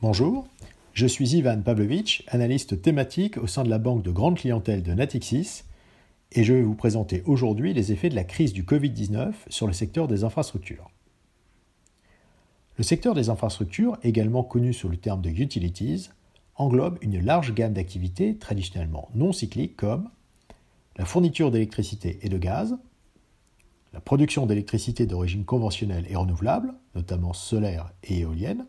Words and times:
Bonjour, 0.00 0.46
je 0.92 1.08
suis 1.08 1.34
Ivan 1.34 1.60
Pavlovitch, 1.60 2.22
analyste 2.28 2.80
thématique 2.80 3.36
au 3.36 3.48
sein 3.48 3.64
de 3.64 3.68
la 3.68 3.78
banque 3.78 4.04
de 4.04 4.12
grande 4.12 4.36
clientèle 4.36 4.84
de 4.84 4.94
Natixis, 4.94 5.64
et 6.30 6.44
je 6.44 6.54
vais 6.54 6.62
vous 6.62 6.76
présenter 6.76 7.24
aujourd'hui 7.26 7.74
les 7.74 7.90
effets 7.90 8.08
de 8.08 8.14
la 8.14 8.22
crise 8.22 8.52
du 8.52 8.62
Covid-19 8.62 9.32
sur 9.48 9.66
le 9.66 9.72
secteur 9.72 10.06
des 10.06 10.22
infrastructures. 10.22 10.88
Le 12.76 12.84
secteur 12.84 13.12
des 13.12 13.28
infrastructures, 13.28 13.98
également 14.04 14.44
connu 14.44 14.72
sous 14.72 14.88
le 14.88 14.98
terme 14.98 15.20
de 15.20 15.30
utilities, 15.30 16.10
englobe 16.54 16.98
une 17.02 17.18
large 17.18 17.52
gamme 17.52 17.72
d'activités 17.72 18.36
traditionnellement 18.36 19.08
non 19.16 19.32
cycliques 19.32 19.76
comme 19.76 20.10
la 20.96 21.06
fourniture 21.06 21.50
d'électricité 21.50 22.20
et 22.22 22.28
de 22.28 22.38
gaz, 22.38 22.78
la 23.92 24.00
production 24.00 24.46
d'électricité 24.46 25.06
d'origine 25.06 25.44
conventionnelle 25.44 26.06
et 26.08 26.14
renouvelable, 26.14 26.74
notamment 26.94 27.32
solaire 27.32 27.90
et 28.04 28.20
éolienne, 28.20 28.64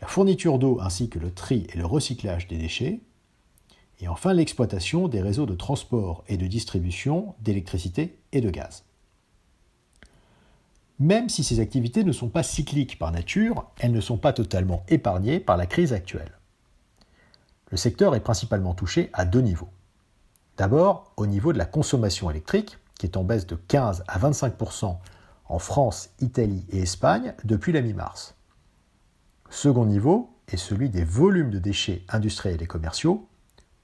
la 0.00 0.06
fourniture 0.06 0.58
d'eau 0.58 0.78
ainsi 0.80 1.08
que 1.08 1.18
le 1.18 1.32
tri 1.32 1.66
et 1.72 1.78
le 1.78 1.86
recyclage 1.86 2.48
des 2.48 2.58
déchets, 2.58 3.00
et 4.00 4.08
enfin 4.08 4.32
l'exploitation 4.32 5.08
des 5.08 5.22
réseaux 5.22 5.46
de 5.46 5.54
transport 5.54 6.24
et 6.28 6.36
de 6.36 6.46
distribution 6.46 7.34
d'électricité 7.40 8.18
et 8.32 8.40
de 8.40 8.50
gaz. 8.50 8.84
Même 10.98 11.28
si 11.28 11.42
ces 11.42 11.60
activités 11.60 12.04
ne 12.04 12.12
sont 12.12 12.28
pas 12.28 12.42
cycliques 12.42 12.98
par 12.98 13.10
nature, 13.10 13.66
elles 13.78 13.92
ne 13.92 14.00
sont 14.00 14.18
pas 14.18 14.32
totalement 14.32 14.84
épargnées 14.88 15.40
par 15.40 15.56
la 15.56 15.66
crise 15.66 15.92
actuelle. 15.92 16.38
Le 17.70 17.76
secteur 17.76 18.14
est 18.14 18.20
principalement 18.20 18.74
touché 18.74 19.10
à 19.12 19.24
deux 19.24 19.40
niveaux. 19.40 19.70
D'abord, 20.56 21.12
au 21.16 21.26
niveau 21.26 21.52
de 21.52 21.58
la 21.58 21.64
consommation 21.64 22.30
électrique, 22.30 22.78
qui 22.98 23.06
est 23.06 23.16
en 23.16 23.24
baisse 23.24 23.46
de 23.46 23.56
15 23.56 24.04
à 24.06 24.18
25% 24.18 24.96
en 25.46 25.58
France, 25.58 26.10
Italie 26.20 26.64
et 26.70 26.80
Espagne 26.80 27.34
depuis 27.44 27.72
la 27.72 27.80
mi-mars. 27.80 28.36
Second 29.54 29.86
niveau 29.86 30.30
est 30.48 30.56
celui 30.56 30.90
des 30.90 31.04
volumes 31.04 31.50
de 31.50 31.60
déchets 31.60 32.02
industriels 32.08 32.60
et 32.60 32.66
commerciaux, 32.66 33.28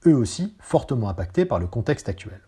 eux 0.05 0.13
aussi 0.13 0.53
fortement 0.59 1.07
impactés 1.07 1.45
par 1.45 1.59
le 1.59 1.67
contexte 1.67 2.09
actuel. 2.09 2.41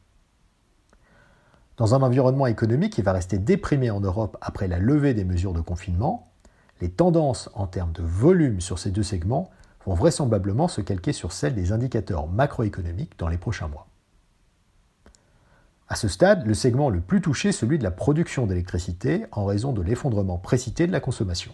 Dans 1.78 1.96
un 1.96 2.02
environnement 2.02 2.48
économique 2.48 2.92
qui 2.92 3.02
va 3.02 3.14
rester 3.14 3.38
déprimé 3.38 3.90
en 3.92 4.02
Europe 4.02 4.36
après 4.42 4.68
la 4.68 4.78
levée 4.78 5.14
des 5.14 5.24
mesures 5.24 5.54
de 5.54 5.62
confinement, 5.62 6.34
les 6.82 6.92
tendances 6.92 7.50
en 7.54 7.66
termes 7.66 7.94
de 7.94 8.04
volume 8.04 8.60
sur 8.60 8.78
ces 8.78 8.92
deux 8.92 9.04
segments 9.04 9.50
vont 9.86 9.94
vraisemblablement 9.94 10.68
se 10.68 10.82
calquer 10.82 11.14
sur 11.14 11.32
celles 11.32 11.56
des 11.56 11.72
indicateurs 11.72 12.28
macroéconomiques 12.28 13.18
dans 13.18 13.30
les 13.30 13.38
prochains 13.38 13.70
mois. 13.70 13.88
À 15.88 15.96
ce 15.96 16.10
stade, 16.10 16.46
le 16.46 16.54
segment 16.54 16.90
le 16.90 17.00
plus 17.00 17.22
touché 17.22 17.50
est 17.50 17.54
celui 17.54 17.78
de 17.78 17.84
la 17.84 17.92
production 17.92 18.48
d'électricité 18.48 19.28
en 19.32 19.46
raison 19.46 19.72
de 19.72 19.82
l'effondrement 19.82 20.38
précité 20.38 20.88
de 20.88 20.92
la 20.92 21.00
consommation. 21.00 21.54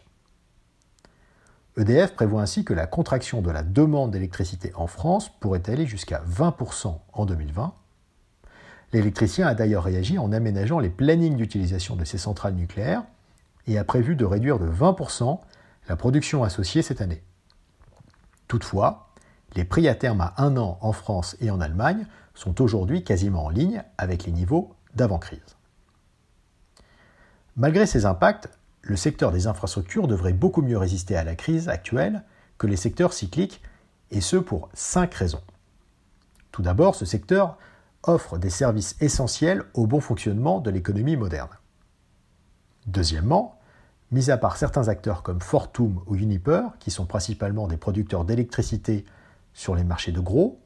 EDF 1.80 2.13
prévoit 2.13 2.41
ainsi 2.41 2.66
que 2.66 2.73
la 2.73 2.88
contraction 2.88 3.41
de 3.41 3.52
la 3.52 3.63
demande 3.63 4.11
d'électricité 4.11 4.73
en 4.75 4.88
France 4.88 5.30
pourrait 5.39 5.69
aller 5.69 5.85
jusqu'à 5.85 6.22
20% 6.30 6.99
en 7.13 7.25
2020. 7.25 7.73
L'électricien 8.91 9.47
a 9.47 9.53
d'ailleurs 9.53 9.83
réagi 9.83 10.17
en 10.17 10.31
aménageant 10.31 10.80
les 10.80 10.89
plannings 10.89 11.38
d'utilisation 11.38 11.95
de 11.95 12.03
ses 12.03 12.17
centrales 12.17 12.55
nucléaires 12.55 13.03
et 13.67 13.77
a 13.77 13.83
prévu 13.83 14.16
de 14.16 14.25
réduire 14.25 14.59
de 14.59 14.69
20% 14.69 15.39
la 15.88 15.95
production 15.95 16.44
associée 16.44 16.81
cette 16.81 17.02
année. 17.02 17.23
Toutefois, 18.47 19.09
les 19.55 19.63
prix 19.63 19.88
à 19.88 19.95
terme 19.95 20.22
à 20.22 20.33
un 20.38 20.57
an 20.57 20.77
en 20.81 20.91
France 20.91 21.38
et 21.39 21.50
en 21.50 21.61
Allemagne 21.61 22.05
sont 22.33 22.61
aujourd'hui 22.61 23.03
quasiment 23.03 23.45
en 23.45 23.50
ligne 23.50 23.83
avec 23.97 24.25
les 24.25 24.31
niveaux 24.31 24.73
d'avant-crise. 24.95 25.55
Malgré 27.55 27.85
ces 27.85 28.05
impacts, 28.05 28.50
le 28.81 28.95
secteur 28.95 29.31
des 29.31 29.47
infrastructures 29.47 30.08
devrait 30.08 30.33
beaucoup 30.33 30.61
mieux 30.61 30.77
résister 30.77 31.16
à 31.16 31.23
la 31.23 31.35
crise 31.35 31.69
actuelle 31.69 32.23
que 32.58 32.67
les 32.67 32.75
secteurs 32.75 33.13
cycliques, 33.13 33.61
et 34.11 34.22
ce 34.22 34.38
pour 34.38 34.69
cinq 34.73 35.13
raisons. 35.13 35.44
Tout 36.52 36.61
d'abord, 36.61 36.95
ce 36.95 37.05
secteur 37.05 37.57
offre 38.03 38.38
des 38.38 38.50
services 38.50 38.95
essentiels 39.02 39.63
au 39.73 39.85
bon 39.85 40.00
fonctionnement 40.00 40.59
de 40.59 40.72
l'économie 40.72 41.16
moderne. 41.16 41.50
Deuxièmement, 42.88 43.59
mis 44.12 44.31
à 44.31 44.38
part 44.38 44.57
certains 44.57 44.88
acteurs 44.88 45.22
comme 45.22 45.41
Fortum 45.41 46.01
ou 46.07 46.16
Uniper, 46.16 46.63
qui 46.79 46.91
sont 46.91 47.06
principalement 47.06 47.68
des 47.68 47.78
producteurs 47.78 48.25
d'électricité 48.25 49.06
sur 49.53 49.75
les 49.75 49.84
marchés 49.84 50.12
de 50.12 50.19
gros, 50.19 50.59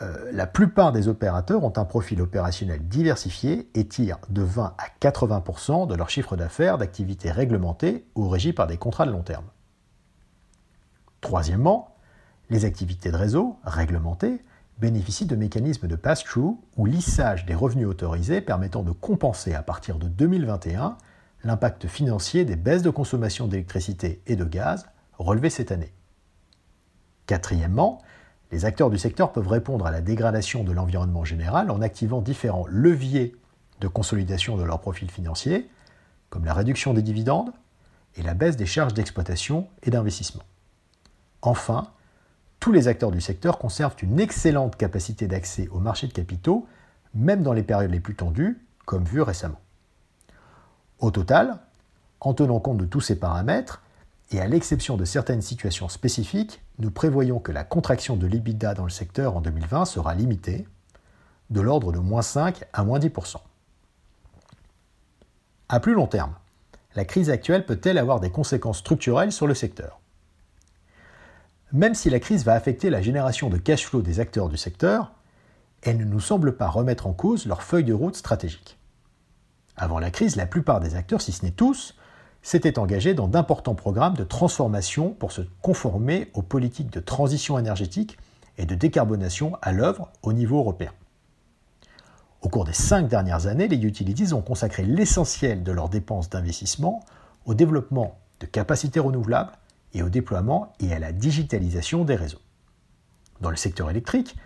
euh, 0.00 0.30
la 0.32 0.46
plupart 0.46 0.92
des 0.92 1.08
opérateurs 1.08 1.64
ont 1.64 1.72
un 1.76 1.84
profil 1.84 2.22
opérationnel 2.22 2.86
diversifié 2.86 3.68
et 3.74 3.88
tirent 3.88 4.18
de 4.28 4.42
20 4.42 4.74
à 4.78 4.84
80% 5.00 5.88
de 5.88 5.94
leur 5.94 6.08
chiffre 6.08 6.36
d'affaires 6.36 6.78
d'activités 6.78 7.32
réglementées 7.32 8.06
ou 8.14 8.28
régies 8.28 8.52
par 8.52 8.68
des 8.68 8.76
contrats 8.76 9.06
de 9.06 9.10
long 9.10 9.22
terme. 9.22 9.46
Troisièmement, 11.20 11.96
les 12.48 12.64
activités 12.64 13.10
de 13.10 13.16
réseau 13.16 13.56
réglementées 13.64 14.44
bénéficient 14.78 15.26
de 15.26 15.34
mécanismes 15.34 15.88
de 15.88 15.96
pass-through 15.96 16.56
ou 16.76 16.86
lissage 16.86 17.44
des 17.44 17.54
revenus 17.54 17.88
autorisés 17.88 18.40
permettant 18.40 18.84
de 18.84 18.92
compenser 18.92 19.52
à 19.54 19.62
partir 19.62 19.98
de 19.98 20.06
2021 20.06 20.96
l'impact 21.42 21.88
financier 21.88 22.44
des 22.44 22.56
baisses 22.56 22.82
de 22.82 22.90
consommation 22.90 23.48
d'électricité 23.48 24.22
et 24.26 24.36
de 24.36 24.44
gaz 24.44 24.86
relevées 25.18 25.50
cette 25.50 25.72
année. 25.72 25.92
Quatrièmement, 27.26 28.00
les 28.50 28.64
acteurs 28.64 28.90
du 28.90 28.98
secteur 28.98 29.32
peuvent 29.32 29.48
répondre 29.48 29.86
à 29.86 29.90
la 29.90 30.00
dégradation 30.00 30.64
de 30.64 30.72
l'environnement 30.72 31.24
général 31.24 31.70
en 31.70 31.82
activant 31.82 32.20
différents 32.20 32.66
leviers 32.68 33.36
de 33.80 33.88
consolidation 33.88 34.56
de 34.56 34.64
leur 34.64 34.80
profil 34.80 35.10
financier, 35.10 35.68
comme 36.30 36.44
la 36.44 36.54
réduction 36.54 36.94
des 36.94 37.02
dividendes 37.02 37.52
et 38.16 38.22
la 38.22 38.34
baisse 38.34 38.56
des 38.56 38.66
charges 38.66 38.94
d'exploitation 38.94 39.68
et 39.82 39.90
d'investissement. 39.90 40.42
Enfin, 41.42 41.88
tous 42.58 42.72
les 42.72 42.88
acteurs 42.88 43.12
du 43.12 43.20
secteur 43.20 43.58
conservent 43.58 43.96
une 44.02 44.18
excellente 44.18 44.76
capacité 44.76 45.26
d'accès 45.28 45.68
au 45.68 45.78
marché 45.78 46.06
de 46.06 46.12
capitaux, 46.12 46.66
même 47.14 47.42
dans 47.42 47.52
les 47.52 47.62
périodes 47.62 47.90
les 47.90 48.00
plus 48.00 48.16
tendues, 48.16 48.60
comme 48.84 49.04
vu 49.04 49.22
récemment. 49.22 49.60
Au 50.98 51.10
total, 51.10 51.58
en 52.20 52.34
tenant 52.34 52.58
compte 52.58 52.78
de 52.78 52.84
tous 52.84 53.00
ces 53.00 53.18
paramètres, 53.18 53.82
et 54.30 54.40
à 54.40 54.46
l'exception 54.46 54.96
de 54.96 55.04
certaines 55.04 55.42
situations 55.42 55.88
spécifiques, 55.88 56.60
nous 56.78 56.90
prévoyons 56.90 57.38
que 57.38 57.52
la 57.52 57.64
contraction 57.64 58.16
de 58.16 58.26
l'EBITDA 58.26 58.74
dans 58.74 58.84
le 58.84 58.90
secteur 58.90 59.36
en 59.36 59.40
2020 59.40 59.86
sera 59.86 60.14
limitée, 60.14 60.66
de 61.50 61.60
l'ordre 61.60 61.92
de 61.92 61.98
moins 61.98 62.22
5 62.22 62.64
à 62.72 62.84
moins 62.84 62.98
10%. 62.98 63.36
À 65.70 65.80
plus 65.80 65.94
long 65.94 66.06
terme, 66.06 66.34
la 66.94 67.04
crise 67.04 67.30
actuelle 67.30 67.64
peut-elle 67.64 67.98
avoir 67.98 68.20
des 68.20 68.30
conséquences 68.30 68.78
structurelles 68.78 69.32
sur 69.32 69.46
le 69.46 69.54
secteur? 69.54 70.00
Même 71.72 71.94
si 71.94 72.10
la 72.10 72.20
crise 72.20 72.44
va 72.44 72.54
affecter 72.54 72.90
la 72.90 73.02
génération 73.02 73.50
de 73.50 73.58
cash 73.58 73.86
flow 73.86 74.02
des 74.02 74.20
acteurs 74.20 74.48
du 74.48 74.56
secteur, 74.56 75.12
elle 75.82 75.98
ne 75.98 76.04
nous 76.04 76.20
semble 76.20 76.56
pas 76.56 76.68
remettre 76.68 77.06
en 77.06 77.12
cause 77.12 77.46
leur 77.46 77.62
feuille 77.62 77.84
de 77.84 77.92
route 77.92 78.16
stratégique. 78.16 78.78
Avant 79.76 79.98
la 79.98 80.10
crise, 80.10 80.36
la 80.36 80.46
plupart 80.46 80.80
des 80.80 80.96
acteurs, 80.96 81.20
si 81.20 81.32
ce 81.32 81.44
n'est 81.44 81.52
tous, 81.52 81.94
s'était 82.42 82.78
engagé 82.78 83.14
dans 83.14 83.28
d'importants 83.28 83.74
programmes 83.74 84.14
de 84.14 84.24
transformation 84.24 85.10
pour 85.10 85.32
se 85.32 85.42
conformer 85.62 86.30
aux 86.34 86.42
politiques 86.42 86.90
de 86.90 87.00
transition 87.00 87.58
énergétique 87.58 88.16
et 88.56 88.66
de 88.66 88.74
décarbonation 88.74 89.56
à 89.62 89.72
l'œuvre 89.72 90.10
au 90.22 90.32
niveau 90.32 90.58
européen. 90.58 90.92
Au 92.40 92.48
cours 92.48 92.64
des 92.64 92.72
cinq 92.72 93.08
dernières 93.08 93.46
années, 93.46 93.68
les 93.68 93.84
utilities 93.84 94.32
ont 94.32 94.42
consacré 94.42 94.84
l'essentiel 94.84 95.62
de 95.62 95.72
leurs 95.72 95.88
dépenses 95.88 96.30
d'investissement 96.30 97.04
au 97.46 97.54
développement 97.54 98.18
de 98.40 98.46
capacités 98.46 99.00
renouvelables 99.00 99.52
et 99.92 100.02
au 100.02 100.08
déploiement 100.08 100.72
et 100.80 100.92
à 100.92 100.98
la 100.98 101.12
digitalisation 101.12 102.04
des 102.04 102.14
réseaux. 102.14 102.40
Dans 103.40 103.50
le 103.50 103.56
secteur 103.56 103.90
électrique, 103.90 104.36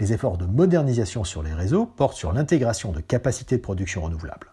les 0.00 0.12
efforts 0.12 0.38
de 0.38 0.46
modernisation 0.46 1.24
sur 1.24 1.42
les 1.42 1.52
réseaux 1.52 1.86
portent 1.86 2.16
sur 2.16 2.32
l'intégration 2.32 2.92
de 2.92 3.00
capacités 3.00 3.56
de 3.56 3.62
production 3.62 4.02
renouvelables. 4.02 4.48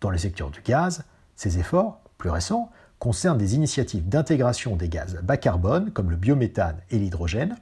Dans 0.00 0.10
le 0.10 0.18
secteur 0.18 0.50
du 0.50 0.60
gaz, 0.60 1.04
ces 1.36 1.58
efforts, 1.58 2.00
plus 2.18 2.30
récents, 2.30 2.70
concernent 2.98 3.38
des 3.38 3.54
initiatives 3.54 4.08
d'intégration 4.08 4.74
des 4.76 4.88
gaz 4.88 5.20
bas 5.22 5.36
carbone 5.36 5.90
comme 5.92 6.10
le 6.10 6.16
biométhane 6.16 6.80
et 6.90 6.98
l'hydrogène, 6.98 7.56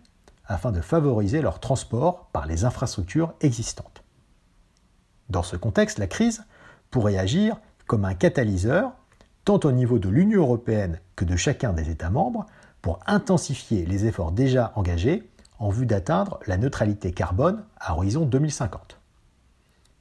afin 0.47 0.73
de 0.73 0.81
favoriser 0.81 1.41
leur 1.43 1.59
transport 1.61 2.29
par 2.33 2.47
les 2.47 2.65
infrastructures 2.65 3.35
existantes. 3.41 4.03
Dans 5.31 5.43
ce 5.43 5.57
contexte, 5.57 5.99
la 5.99 6.07
crise 6.07 6.45
pourrait 6.91 7.19
agir 7.19 7.57
comme 7.87 8.05
un 8.05 8.15
catalyseur, 8.15 8.93
tant 9.45 9.61
au 9.65 9.73
niveau 9.73 9.99
de 9.99 10.09
l'Union 10.09 10.43
européenne 10.43 11.01
que 11.17 11.25
de 11.25 11.37
chacun 11.37 11.73
des 11.73 11.91
États 11.91 12.11
membres, 12.11 12.47
pour 12.83 13.01
intensifier 13.07 13.87
les 13.87 14.07
efforts 14.07 14.33
déjà 14.33 14.73
engagés 14.77 15.31
en 15.59 15.71
vue 15.71 15.87
d'atteindre 15.87 16.39
la 16.47 16.59
neutralité 16.59 17.13
carbone 17.13 17.65
à 17.79 17.95
horizon 17.95 18.27
2050. 18.27 18.99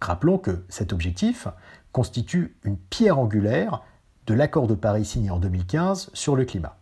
Rappelons 0.02 0.38
que 0.38 0.66
cet 0.68 0.92
objectif 0.92 1.48
constitue 1.94 2.58
une 2.64 2.78
pierre 2.78 3.20
angulaire 3.20 3.82
de 4.26 4.34
l'accord 4.34 4.68
de 4.68 4.76
Paris 4.76 5.06
signé 5.06 5.30
en 5.30 5.40
2015 5.40 6.10
sur 6.14 6.36
le 6.36 6.44
climat. 6.44 6.78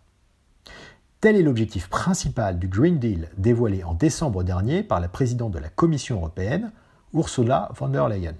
Tel 1.19 1.35
est 1.35 1.43
l'objectif 1.43 1.87
principal 1.87 2.57
du 2.57 2.67
Green 2.67 2.97
Deal 2.97 3.29
dévoilé 3.37 3.83
en 3.83 3.93
décembre 3.93 4.43
dernier 4.43 4.81
par 4.81 4.99
la 4.99 5.07
présidente 5.07 5.51
de 5.51 5.59
la 5.59 5.69
Commission 5.69 6.17
européenne, 6.17 6.71
Ursula 7.13 7.69
von 7.77 7.89
der 7.89 8.09
Leyen. 8.09 8.35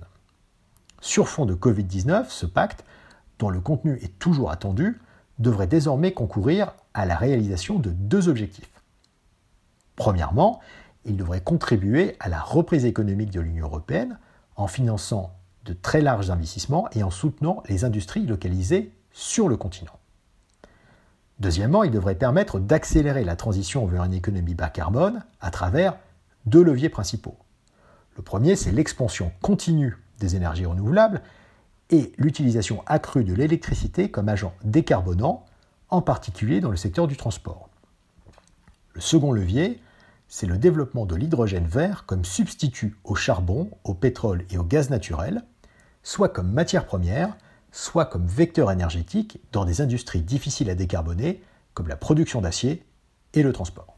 Sur 0.99 1.27
fond 1.27 1.45
de 1.45 1.53
Covid-19, 1.53 2.29
ce 2.29 2.47
pacte, 2.47 2.83
dont 3.37 3.49
le 3.49 3.59
contenu 3.59 3.99
est 4.01 4.17
toujours 4.17 4.49
attendu, 4.49 4.99
devrait 5.37 5.67
désormais 5.67 6.13
concourir 6.13 6.73
à 6.93 7.05
la 7.05 7.15
réalisation 7.15 7.79
de 7.79 7.91
deux 7.91 8.29
objectifs. 8.29 8.81
Premièrement, 9.95 10.59
il 11.05 11.17
devrait 11.17 11.41
contribuer 11.41 12.15
à 12.19 12.29
la 12.29 12.39
reprise 12.39 12.85
économique 12.85 13.31
de 13.31 13.41
l'Union 13.41 13.67
européenne 13.67 14.17
en 14.55 14.67
finançant 14.67 15.35
de 15.65 15.73
très 15.73 16.01
larges 16.01 16.29
investissements 16.29 16.89
et 16.93 17.03
en 17.03 17.11
soutenant 17.11 17.63
les 17.69 17.85
industries 17.85 18.25
localisées 18.25 18.91
sur 19.11 19.47
le 19.47 19.57
continent. 19.57 19.99
Deuxièmement, 21.39 21.83
il 21.83 21.91
devrait 21.91 22.15
permettre 22.15 22.59
d'accélérer 22.59 23.23
la 23.23 23.35
transition 23.35 23.85
vers 23.85 24.03
une 24.03 24.13
économie 24.13 24.53
bas 24.53 24.69
carbone 24.69 25.23
à 25.39 25.51
travers 25.51 25.97
deux 26.45 26.63
leviers 26.63 26.89
principaux. 26.89 27.35
Le 28.15 28.23
premier, 28.23 28.55
c'est 28.55 28.71
l'expansion 28.71 29.31
continue 29.41 29.97
des 30.19 30.35
énergies 30.35 30.65
renouvelables 30.65 31.21
et 31.89 32.13
l'utilisation 32.17 32.83
accrue 32.85 33.23
de 33.23 33.33
l'électricité 33.33 34.11
comme 34.11 34.29
agent 34.29 34.53
décarbonant, 34.63 35.45
en 35.89 36.01
particulier 36.01 36.61
dans 36.61 36.71
le 36.71 36.77
secteur 36.77 37.07
du 37.07 37.17
transport. 37.17 37.69
Le 38.93 39.01
second 39.01 39.31
levier, 39.31 39.81
c'est 40.33 40.47
le 40.47 40.57
développement 40.57 41.05
de 41.05 41.13
l'hydrogène 41.13 41.67
vert 41.67 42.05
comme 42.05 42.23
substitut 42.23 42.95
au 43.03 43.15
charbon, 43.15 43.69
au 43.83 43.93
pétrole 43.93 44.45
et 44.49 44.57
au 44.57 44.63
gaz 44.63 44.89
naturel, 44.89 45.43
soit 46.03 46.29
comme 46.29 46.49
matière 46.49 46.85
première, 46.85 47.35
soit 47.73 48.05
comme 48.05 48.25
vecteur 48.25 48.71
énergétique 48.71 49.41
dans 49.51 49.65
des 49.65 49.81
industries 49.81 50.21
difficiles 50.21 50.69
à 50.69 50.75
décarboner, 50.75 51.43
comme 51.73 51.89
la 51.89 51.97
production 51.97 52.39
d'acier 52.39 52.85
et 53.33 53.43
le 53.43 53.51
transport. 53.51 53.90